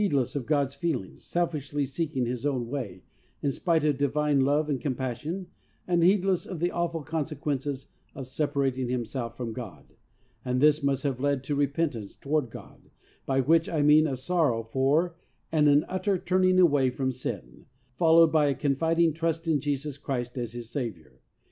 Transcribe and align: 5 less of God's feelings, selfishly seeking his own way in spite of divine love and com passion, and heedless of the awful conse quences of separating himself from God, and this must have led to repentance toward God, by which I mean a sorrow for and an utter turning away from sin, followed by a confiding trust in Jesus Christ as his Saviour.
5 0.03 0.13
less 0.13 0.35
of 0.35 0.47
God's 0.47 0.73
feelings, 0.73 1.23
selfishly 1.23 1.85
seeking 1.85 2.25
his 2.25 2.43
own 2.43 2.67
way 2.69 3.03
in 3.43 3.51
spite 3.51 3.83
of 3.83 3.99
divine 3.99 4.39
love 4.39 4.67
and 4.67 4.81
com 4.81 4.95
passion, 4.95 5.45
and 5.87 6.01
heedless 6.01 6.47
of 6.47 6.59
the 6.59 6.71
awful 6.71 7.05
conse 7.05 7.37
quences 7.37 7.89
of 8.15 8.25
separating 8.25 8.89
himself 8.89 9.37
from 9.37 9.53
God, 9.53 9.85
and 10.43 10.59
this 10.59 10.83
must 10.83 11.03
have 11.03 11.19
led 11.19 11.43
to 11.43 11.53
repentance 11.53 12.15
toward 12.15 12.49
God, 12.49 12.89
by 13.27 13.41
which 13.41 13.69
I 13.69 13.83
mean 13.83 14.07
a 14.07 14.17
sorrow 14.17 14.63
for 14.63 15.17
and 15.51 15.67
an 15.69 15.85
utter 15.87 16.17
turning 16.17 16.59
away 16.59 16.89
from 16.89 17.11
sin, 17.11 17.67
followed 17.93 18.31
by 18.31 18.47
a 18.47 18.55
confiding 18.55 19.13
trust 19.13 19.47
in 19.47 19.59
Jesus 19.61 19.99
Christ 19.99 20.35
as 20.35 20.53
his 20.53 20.71
Saviour. 20.71 21.19